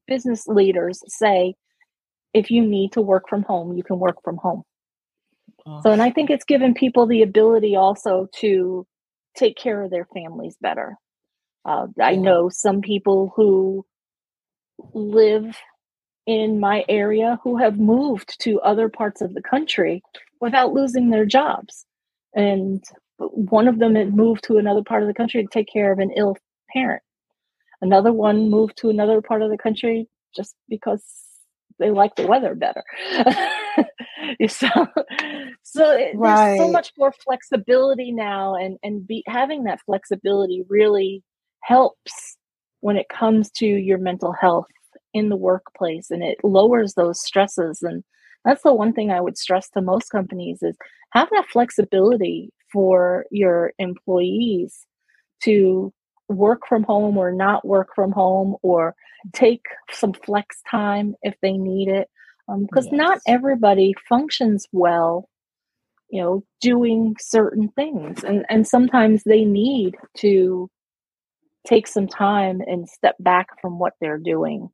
[0.06, 1.54] business leaders say
[2.32, 4.62] if you need to work from home you can work from home
[5.82, 8.86] so and i think it's given people the ability also to
[9.36, 10.96] take care of their families better
[11.64, 13.84] uh, i know some people who
[14.92, 15.56] live
[16.26, 20.02] in my area who have moved to other parts of the country
[20.40, 21.84] without losing their jobs
[22.34, 22.82] and
[23.18, 25.98] one of them had moved to another part of the country to take care of
[25.98, 26.36] an ill
[26.72, 27.02] parent.
[27.80, 31.04] Another one moved to another part of the country just because
[31.78, 32.82] they like the weather better.
[34.48, 34.68] so,
[35.62, 36.14] so right.
[36.14, 41.22] there's so much more flexibility now, and and be, having that flexibility really
[41.62, 42.36] helps
[42.80, 44.66] when it comes to your mental health
[45.12, 47.82] in the workplace, and it lowers those stresses.
[47.82, 48.04] And
[48.44, 50.76] that's the one thing I would stress to most companies is
[51.12, 54.86] have that flexibility for your employees
[55.44, 55.92] to
[56.28, 58.94] work from home or not work from home or
[59.32, 62.08] take some flex time if they need it
[62.48, 62.98] because um, yes.
[63.06, 65.28] not everybody functions well
[66.10, 70.68] you know doing certain things and and sometimes they need to
[71.66, 74.68] take some time and step back from what they're doing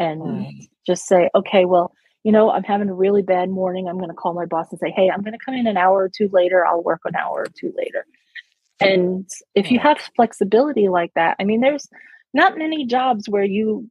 [0.00, 0.68] and right.
[0.86, 1.92] just say okay well
[2.24, 4.80] you know i'm having a really bad morning i'm going to call my boss and
[4.80, 7.14] say hey i'm going to come in an hour or two later i'll work an
[7.14, 8.04] hour or two later
[8.80, 11.88] and if you have flexibility like that, I mean, there's
[12.32, 13.88] not many jobs where you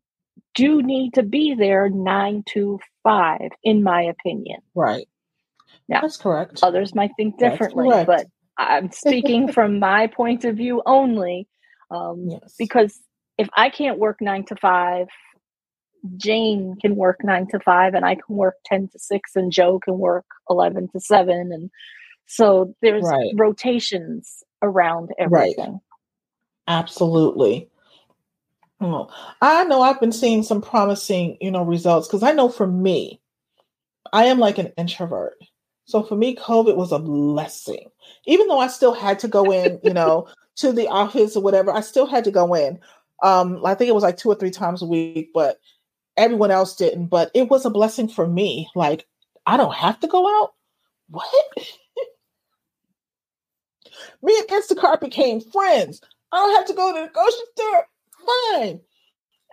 [0.55, 4.61] do need to be there nine to five, in my opinion.
[4.75, 5.07] Right.
[5.87, 6.59] Yeah, that's correct.
[6.63, 11.47] Others might think differently, but I'm speaking from my point of view only.
[11.91, 12.55] Um, yes.
[12.57, 12.99] Because
[13.37, 15.07] if I can't work nine to five,
[16.17, 19.79] Jane can work nine to five, and I can work 10 to six, and Joe
[19.83, 21.51] can work 11 to seven.
[21.53, 21.69] And
[22.25, 23.31] so there's right.
[23.35, 25.71] rotations around everything.
[25.71, 25.79] Right.
[26.67, 27.69] Absolutely.
[28.81, 29.09] Oh,
[29.41, 33.21] I know I've been seeing some promising, you know, results because I know for me,
[34.11, 35.35] I am like an introvert.
[35.85, 37.89] So for me, COVID was a blessing.
[38.25, 41.71] Even though I still had to go in, you know, to the office or whatever,
[41.71, 42.79] I still had to go in.
[43.21, 45.59] Um, I think it was like two or three times a week, but
[46.17, 47.07] everyone else didn't.
[47.07, 48.69] But it was a blessing for me.
[48.75, 49.07] Like,
[49.45, 50.53] I don't have to go out.
[51.09, 51.27] What?
[54.21, 56.01] Me and Instacart became friends.
[56.31, 57.85] I don't have to go to the grocery store.
[58.25, 58.81] Fine.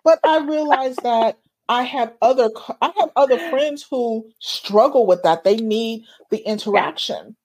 [0.04, 2.50] But I realized that I have other
[2.80, 5.44] I have other friends who struggle with that.
[5.44, 7.36] They need the interaction.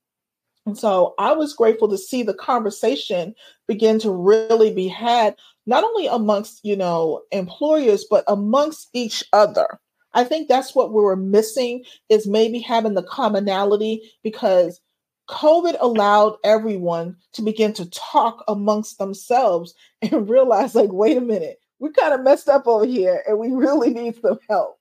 [0.66, 3.36] And so I was grateful to see the conversation
[3.68, 5.36] begin to really be had,
[5.68, 9.80] not only amongst, you know, employers, but amongst each other.
[10.14, 14.80] I think that's what we were missing is maybe having the commonality because
[15.28, 21.60] COVID allowed everyone to begin to talk amongst themselves and realize, like, wait a minute,
[21.80, 24.80] we kind of messed up over here and we really need some help.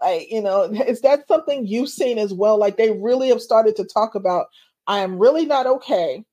[0.00, 2.58] Like, you know, is that something you've seen as well?
[2.58, 4.46] Like, they really have started to talk about
[4.86, 6.24] I am really not okay.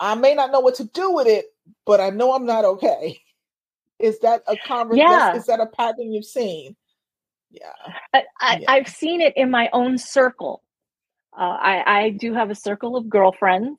[0.00, 1.46] I may not know what to do with it,
[1.84, 3.20] but I know I'm not okay.
[3.98, 5.10] Is that a conversation?
[5.10, 5.36] Yeah.
[5.36, 6.74] Is that a pattern you've seen?
[7.50, 7.70] Yeah.
[8.12, 8.72] I, I, yeah.
[8.72, 10.61] I've seen it in my own circle.
[11.38, 13.78] Uh, I, I do have a circle of girlfriends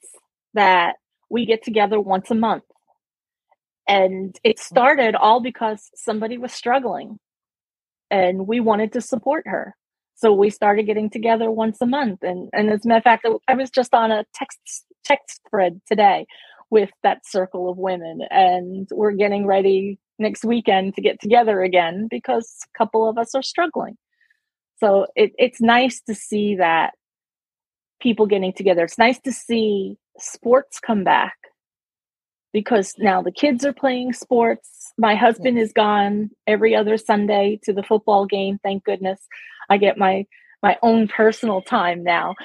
[0.54, 0.96] that
[1.30, 2.64] we get together once a month.
[3.88, 7.20] And it started all because somebody was struggling
[8.10, 9.76] and we wanted to support her.
[10.16, 12.20] So we started getting together once a month.
[12.22, 15.82] And, and as a matter of fact, I was just on a text text thread
[15.86, 16.26] today
[16.70, 18.22] with that circle of women.
[18.30, 23.36] And we're getting ready next weekend to get together again because a couple of us
[23.36, 23.98] are struggling.
[24.78, 26.94] So it, it's nice to see that
[28.04, 28.84] people getting together.
[28.84, 31.36] It's nice to see sports come back
[32.52, 34.94] because now the kids are playing sports.
[34.98, 39.20] My husband is gone every other Sunday to the football game, thank goodness.
[39.70, 40.26] I get my
[40.62, 42.36] my own personal time now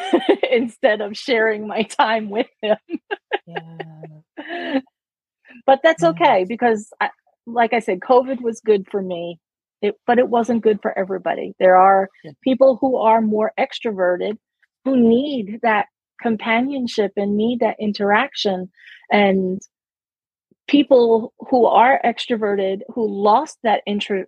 [0.50, 2.78] instead of sharing my time with him.
[3.46, 4.80] yeah.
[5.66, 7.10] But that's okay because I,
[7.46, 9.38] like I said COVID was good for me.
[9.82, 11.54] It, but it wasn't good for everybody.
[11.58, 12.08] There are
[12.42, 14.38] people who are more extroverted
[14.88, 15.86] who need that
[16.20, 18.70] companionship and need that interaction
[19.12, 19.60] and
[20.66, 24.24] people who are extroverted who lost that intro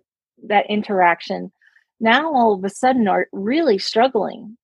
[0.47, 1.51] that interaction
[1.99, 4.57] now all of a sudden are really struggling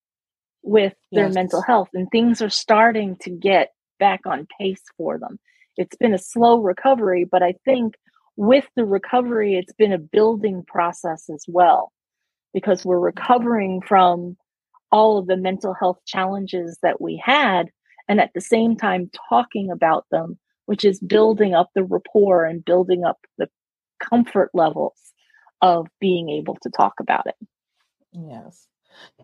[0.63, 1.35] with their yes.
[1.35, 5.39] mental health and things are starting to get back on pace for them.
[5.77, 7.95] It's been a slow recovery, but I think
[8.35, 11.91] with the recovery, it's been a building process as well
[12.53, 14.37] because we're recovering from
[14.91, 17.69] all of the mental health challenges that we had
[18.07, 22.63] and at the same time talking about them, which is building up the rapport and
[22.63, 23.49] building up the
[23.99, 25.13] comfort levels
[25.61, 27.35] of being able to talk about it.
[28.13, 28.67] Yes.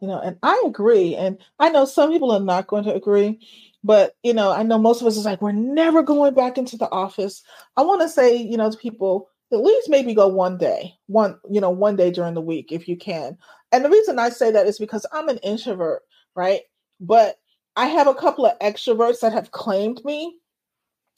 [0.01, 1.15] You know, and I agree.
[1.15, 3.39] And I know some people are not going to agree,
[3.83, 6.77] but you know, I know most of us is like, we're never going back into
[6.77, 7.41] the office.
[7.77, 11.39] I want to say, you know, to people, at least maybe go one day, one,
[11.49, 13.37] you know, one day during the week if you can.
[13.73, 16.03] And the reason I say that is because I'm an introvert,
[16.35, 16.61] right?
[17.01, 17.37] But
[17.75, 20.37] I have a couple of extroverts that have claimed me.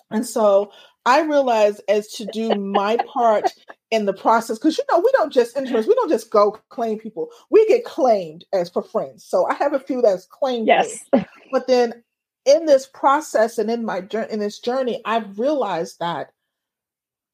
[0.10, 0.72] And so
[1.06, 3.52] I realized as to do my part
[3.92, 6.98] in the process, because you know, we don't just interest, we don't just go claim
[6.98, 7.30] people.
[7.50, 9.26] We get claimed as for friends.
[9.26, 10.68] So I have a few that's claimed.
[10.68, 11.02] Yes.
[11.14, 11.26] Me.
[11.52, 12.04] But then
[12.46, 16.32] in this process and in my journey in this journey, I've realized that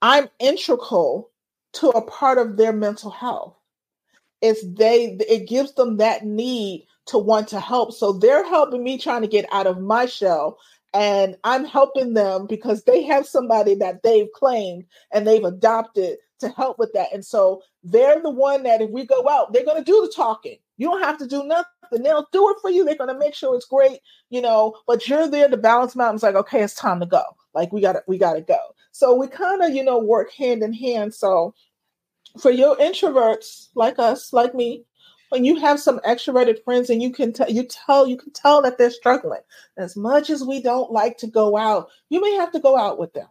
[0.01, 1.29] I'm integral
[1.73, 3.55] to a part of their mental health.
[4.41, 7.93] It's they it gives them that need to want to help.
[7.93, 10.57] So they're helping me trying to get out of my shell
[10.93, 16.49] and I'm helping them because they have somebody that they've claimed and they've adopted to
[16.49, 17.13] help with that.
[17.13, 20.11] And so they're the one that if we go out, they're going to do the
[20.13, 20.57] talking.
[20.77, 21.65] You don't have to do nothing.
[22.03, 22.83] They'll do it for you.
[22.83, 26.13] They're going to make sure it's great, you know, but you're there to balance out.
[26.13, 27.23] It's like, okay, it's time to go.
[27.53, 28.59] Like we got to, we got to go.
[28.91, 31.13] So we kind of, you know, work hand in hand.
[31.13, 31.53] So
[32.39, 34.83] for your introverts like us, like me,
[35.29, 38.61] when you have some extroverted friends and you can tell you tell you can tell
[38.61, 39.41] that they're struggling.
[39.77, 42.99] As much as we don't like to go out you may have to go out
[42.99, 43.27] with them.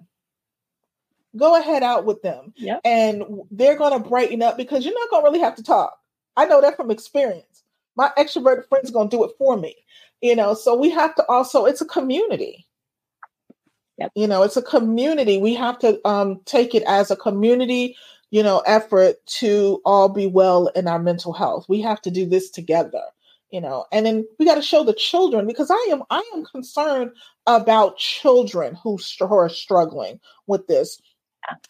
[1.37, 2.53] Go ahead out with them.
[2.57, 2.81] Yep.
[2.85, 5.97] and they're going to brighten up because you're not going to really have to talk.
[6.37, 7.65] I know that from experience.
[7.97, 9.77] My extroverted friends going to do it for me
[10.21, 10.55] you know?
[10.55, 12.67] So we have to also it's a community.
[13.99, 14.13] Yep.
[14.15, 15.37] you know it's a community.
[15.37, 17.97] We have to um, take it as a community
[18.31, 21.67] you know, effort to all be well in our mental health.
[21.69, 23.03] We have to do this together,
[23.51, 26.45] you know, and then we got to show the children because I am I am
[26.45, 27.11] concerned
[27.47, 31.01] about children who, who are struggling with this.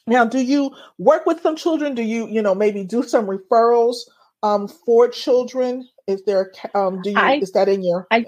[0.07, 1.95] Now, do you work with some children?
[1.95, 3.99] Do you, you know, maybe do some referrals
[4.43, 5.89] um, for children?
[6.07, 8.07] Is there, um, do you, I, is that in your?
[8.11, 8.27] I,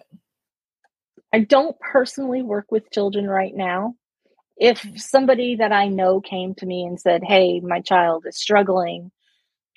[1.32, 3.96] I don't personally work with children right now
[4.56, 9.10] if somebody that I know came to me and said, Hey, my child is struggling,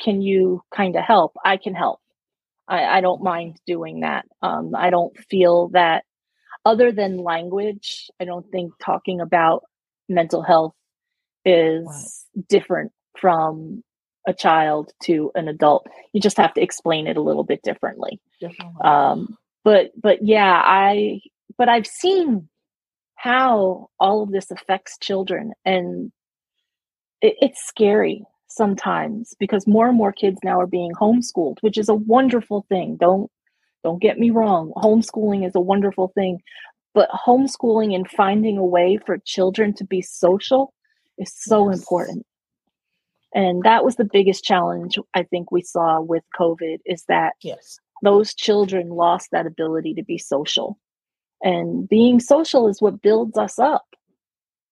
[0.01, 1.33] can you kind of help?
[1.43, 1.99] I can help.
[2.67, 4.25] I, I don't mind doing that.
[4.41, 6.03] Um, I don't feel that,
[6.65, 9.63] other than language, I don't think talking about
[10.09, 10.73] mental health
[11.45, 13.83] is different from
[14.27, 15.85] a child to an adult.
[16.11, 18.19] You just have to explain it a little bit differently.
[18.83, 21.21] Um, but but yeah, I
[21.57, 22.49] but I've seen
[23.15, 25.53] how all of this affects children.
[25.63, 26.11] And
[27.21, 31.89] it, it's scary sometimes because more and more kids now are being homeschooled which is
[31.89, 32.97] a wonderful thing.
[32.99, 33.29] Don't
[33.83, 34.71] don't get me wrong.
[34.77, 36.39] Homeschooling is a wonderful thing
[36.95, 40.73] but homeschooling and finding a way for children to be social
[41.17, 41.79] is so yes.
[41.79, 42.25] important.
[43.33, 47.77] And that was the biggest challenge i think we saw with covid is that yes.
[48.01, 50.79] those children lost that ability to be social
[51.45, 53.85] and being social is what builds us up.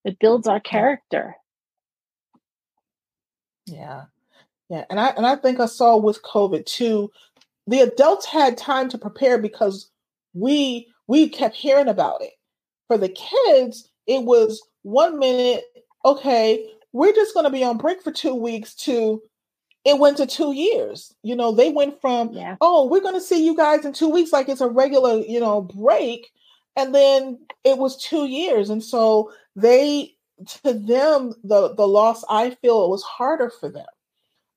[0.04, 1.36] It builds our character.
[3.68, 4.06] Yeah.
[4.70, 7.12] Yeah and i and i think i saw with covid too
[7.68, 9.90] the adults had time to prepare because
[10.34, 12.34] we we kept hearing about it.
[12.88, 15.64] For the kids it was one minute
[16.04, 19.22] okay we're just going to be on break for two weeks to
[19.86, 21.14] it went to two years.
[21.24, 22.56] You know they went from yeah.
[22.62, 25.40] oh we're going to see you guys in two weeks like it's a regular you
[25.40, 26.32] know break
[26.76, 30.16] and then it was two years and so they
[30.48, 33.86] to them the the loss i feel it was harder for them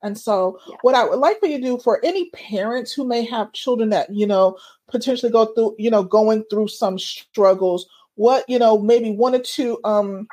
[0.03, 0.77] and so yeah.
[0.83, 3.91] what i would like for you to do for any parents who may have children
[3.91, 4.57] that you know
[4.89, 9.41] potentially go through you know going through some struggles what you know maybe one or
[9.41, 10.27] two um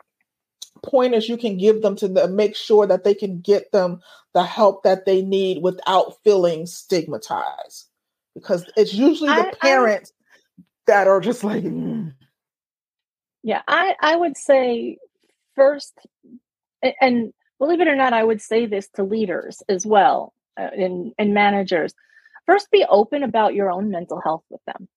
[0.84, 4.01] pointers you can give them to the, make sure that they can get them
[4.34, 7.88] the help that they need without feeling stigmatized
[8.34, 10.11] because it's usually the I, parents
[10.88, 12.13] that are just like mm.
[13.43, 14.97] yeah i i would say
[15.55, 15.93] first
[17.01, 21.13] and believe it or not i would say this to leaders as well uh, and
[21.17, 21.93] and managers
[22.45, 24.88] first be open about your own mental health with them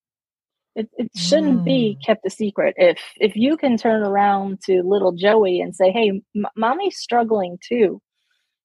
[0.75, 1.65] it, it shouldn't mm.
[1.65, 5.91] be kept a secret if if you can turn around to little joey and say
[5.91, 8.01] hey m- mommy's struggling too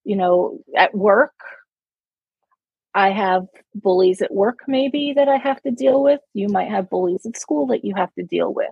[0.04, 1.34] you know at work
[2.94, 6.20] I have bullies at work, maybe that I have to deal with.
[6.34, 8.72] You might have bullies at school that you have to deal with.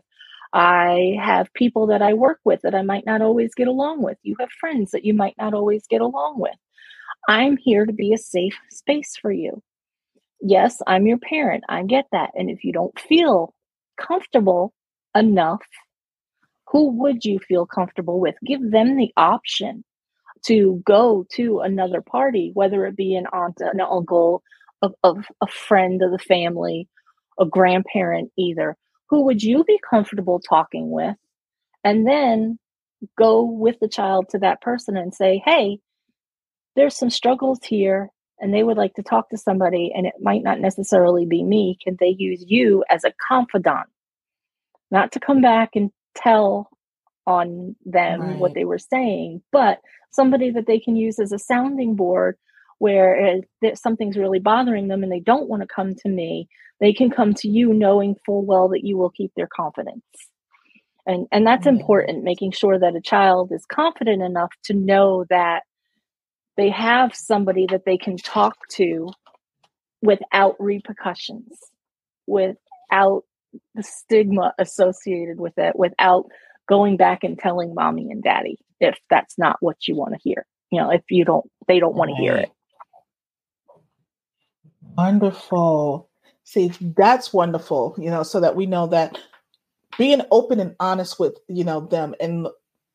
[0.53, 4.17] I have people that I work with that I might not always get along with.
[4.23, 6.55] You have friends that you might not always get along with.
[7.27, 9.61] I'm here to be a safe space for you.
[10.41, 11.63] Yes, I'm your parent.
[11.69, 12.31] I get that.
[12.35, 13.53] And if you don't feel
[13.99, 14.73] comfortable
[15.15, 15.61] enough,
[16.67, 18.35] who would you feel comfortable with?
[18.45, 19.83] Give them the option
[20.45, 24.43] to go to another party, whether it be an aunt, an uncle,
[24.81, 24.93] of,
[25.41, 26.87] a friend of the family,
[27.39, 28.77] a grandparent, either.
[29.09, 31.15] Who would you be comfortable talking with?
[31.83, 32.59] And then
[33.17, 35.79] go with the child to that person and say, hey,
[36.75, 38.09] there's some struggles here
[38.39, 41.77] and they would like to talk to somebody and it might not necessarily be me
[41.83, 43.87] can they use you as a confidant
[44.91, 46.69] not to come back and tell
[47.27, 48.37] on them right.
[48.37, 49.79] what they were saying but
[50.11, 52.37] somebody that they can use as a sounding board
[52.79, 56.47] where if something's really bothering them and they don't want to come to me
[56.79, 60.03] they can come to you knowing full well that you will keep their confidence
[61.05, 61.79] and and that's mm-hmm.
[61.79, 65.63] important making sure that a child is confident enough to know that
[66.57, 69.09] they have somebody that they can talk to
[70.01, 71.57] without repercussions
[72.27, 73.23] without
[73.75, 76.25] the stigma associated with it without
[76.69, 80.45] going back and telling mommy and daddy if that's not what you want to hear.
[80.71, 82.51] You know, if you don't, they don't want to hear it.
[84.95, 86.09] Wonderful.
[86.43, 89.17] See, that's wonderful, you know, so that we know that
[89.97, 92.47] being open and honest with, you know, them and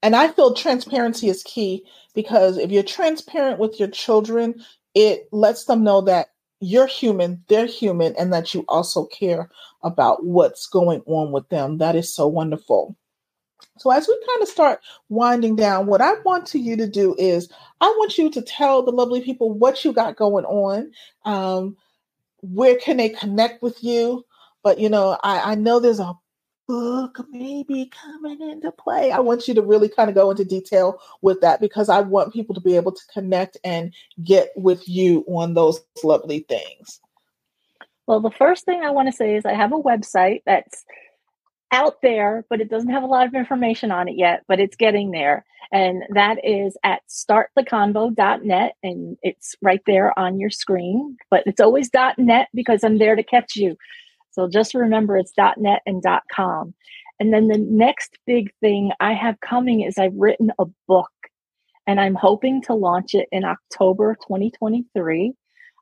[0.03, 1.83] and I feel transparency is key
[2.15, 4.55] because if you're transparent with your children,
[4.95, 6.29] it lets them know that
[6.61, 9.49] you're human, they're human, and that you also care
[9.83, 11.79] about what's going on with them.
[11.79, 12.97] That is so wonderful.
[13.79, 17.15] So, as we kind of start winding down, what I want to you to do
[17.19, 17.51] is
[17.81, 20.93] I want you to tell the lovely people what you got going on.
[21.25, 21.77] Um,
[22.41, 24.25] where can they connect with you?
[24.63, 26.15] But you know, I, I know there's a
[26.67, 29.11] book maybe coming into play.
[29.11, 32.33] I want you to really kind of go into detail with that because I want
[32.33, 33.93] people to be able to connect and
[34.23, 37.01] get with you on those lovely things.
[38.07, 40.85] Well, the first thing I want to say is I have a website that's
[41.75, 44.77] out there, but it doesn't have a lot of information on it yet, but it's
[44.77, 45.45] getting there.
[45.73, 48.75] And that is at starttheconvo.net.
[48.83, 53.25] And it's right there on your screen, but it's always .net because I'm there to
[53.25, 53.77] catch you.
[54.31, 56.03] So just remember it's .net and
[56.33, 56.75] .com.
[57.19, 61.11] And then the next big thing I have coming is I've written a book
[61.87, 65.33] and I'm hoping to launch it in October 2023.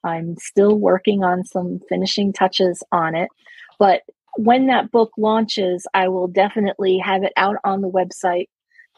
[0.04, 3.28] I'm still working on some finishing touches on it,
[3.78, 4.02] but
[4.36, 8.46] when that book launches, I will definitely have it out on the website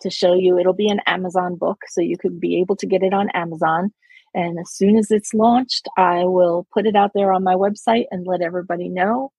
[0.01, 0.59] to show you.
[0.59, 3.93] It'll be an Amazon book, so you could be able to get it on Amazon.
[4.35, 8.05] And as soon as it's launched, I will put it out there on my website
[8.11, 9.33] and let everybody know.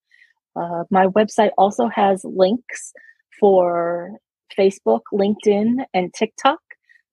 [0.56, 2.94] Uh, my website also has links
[3.40, 4.12] for
[4.58, 6.60] Facebook, LinkedIn, and TikTok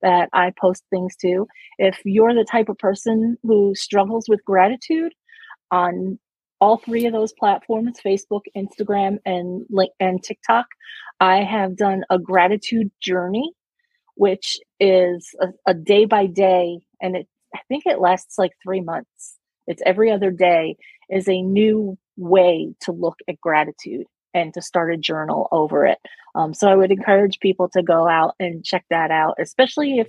[0.01, 1.47] that I post things to.
[1.77, 5.13] If you're the type of person who struggles with gratitude
[5.71, 6.19] on
[6.63, 9.65] all three of those platforms Facebook, Instagram, and
[9.99, 10.65] and TikTok,
[11.19, 13.51] I have done a gratitude journey,
[14.15, 18.79] which is a, a day by day, and it I think it lasts like three
[18.79, 19.35] months.
[19.67, 20.77] It's every other day
[21.09, 25.99] is a new way to look at gratitude and to start a journal over it.
[26.33, 30.07] Um, so I would encourage people to go out and check that out, especially if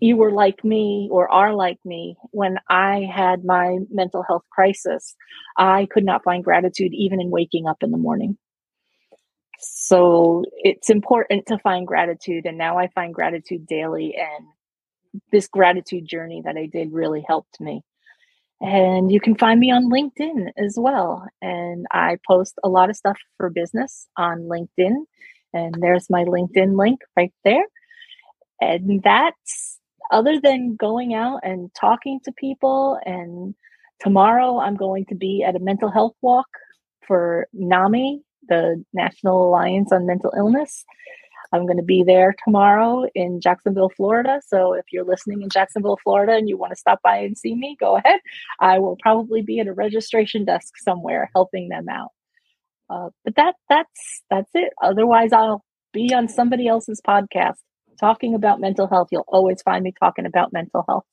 [0.00, 5.14] you were like me or are like me when I had my mental health crisis.
[5.56, 8.36] I could not find gratitude even in waking up in the morning.
[9.58, 12.44] So it's important to find gratitude.
[12.44, 14.14] And now I find gratitude daily.
[14.16, 14.46] And
[15.32, 17.82] this gratitude journey that I did really helped me.
[18.60, 21.26] And you can find me on LinkedIn as well.
[21.42, 25.04] And I post a lot of stuff for business on LinkedIn.
[25.54, 27.64] And there's my LinkedIn link right there.
[28.60, 29.78] And that's
[30.10, 32.98] other than going out and talking to people.
[33.04, 33.54] And
[34.00, 36.48] tomorrow I'm going to be at a mental health walk
[37.06, 40.84] for NAMI, the National Alliance on Mental Illness.
[41.52, 44.40] I'm going to be there tomorrow in Jacksonville, Florida.
[44.46, 47.54] So if you're listening in Jacksonville, Florida, and you want to stop by and see
[47.54, 48.20] me, go ahead.
[48.60, 52.10] I will probably be at a registration desk somewhere helping them out.
[52.90, 54.72] Uh, but that that's that's it.
[54.82, 57.56] Otherwise, I'll be on somebody else's podcast
[57.96, 59.08] talking about mental health.
[59.10, 61.04] You'll always find me talking about mental health.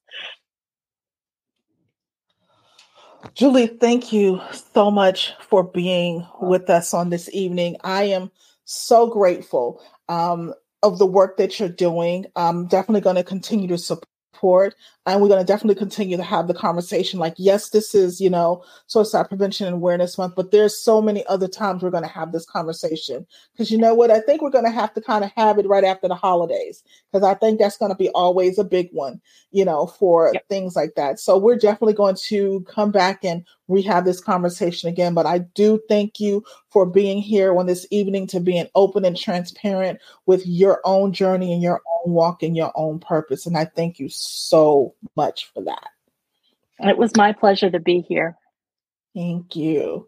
[3.33, 4.41] Julie, thank you
[4.73, 7.77] so much for being with us on this evening.
[7.83, 8.31] I am
[8.65, 10.53] so grateful um,
[10.83, 12.25] of the work that you're doing.
[12.35, 14.75] I'm definitely going to continue to support support
[15.05, 18.29] and we're going to definitely continue to have the conversation like yes this is you
[18.29, 22.09] know suicide prevention and awareness month but there's so many other times we're going to
[22.09, 23.25] have this conversation.
[23.51, 24.11] Because you know what?
[24.11, 26.83] I think we're going to have to kind of have it right after the holidays
[27.11, 29.21] because i think that's going to be always a big one
[29.51, 30.47] you know for yep.
[30.49, 31.19] things like that.
[31.19, 35.39] So we're definitely going to come back and we have this conversation again but i
[35.39, 36.43] do thank you
[36.73, 41.53] for being here on this evening to being open and transparent with your own journey
[41.53, 45.63] and your own walk and your own purpose and i thank you so much for
[45.63, 45.89] that.
[46.79, 48.37] It was my pleasure to be here.
[49.15, 50.07] Thank you.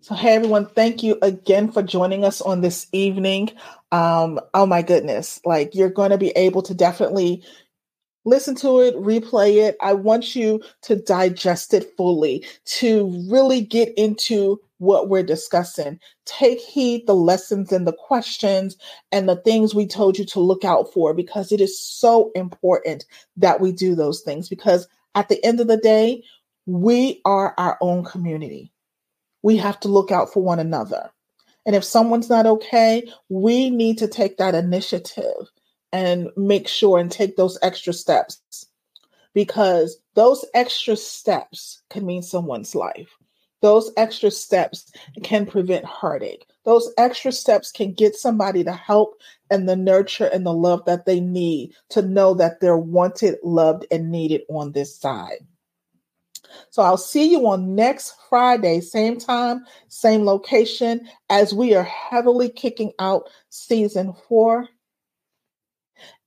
[0.00, 3.50] So, hey everyone, thank you again for joining us on this evening.
[3.90, 7.42] Um, oh my goodness, like you're going to be able to definitely
[8.24, 9.76] listen to it, replay it.
[9.80, 15.98] I want you to digest it fully, to really get into what we're discussing.
[16.24, 18.76] Take heed the lessons and the questions
[19.12, 23.04] and the things we told you to look out for because it is so important
[23.36, 26.22] that we do those things because at the end of the day,
[26.66, 28.70] we are our own community.
[29.42, 31.10] We have to look out for one another.
[31.66, 35.50] And if someone's not okay, we need to take that initiative
[35.92, 38.66] and make sure and take those extra steps
[39.34, 43.08] because those extra steps can mean someone's life.
[43.60, 44.90] Those extra steps
[45.24, 46.46] can prevent heartache.
[46.64, 49.20] Those extra steps can get somebody the help
[49.50, 53.86] and the nurture and the love that they need to know that they're wanted, loved,
[53.90, 55.46] and needed on this side.
[56.70, 62.48] So I'll see you on next Friday, same time, same location, as we are heavily
[62.48, 64.68] kicking out season four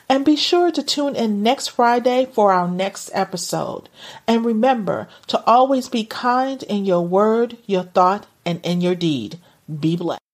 [0.07, 3.89] And be sure to tune in next Friday for our next episode.
[4.27, 9.39] And remember to always be kind in your word, your thought, and in your deed.
[9.67, 10.28] Be blessed.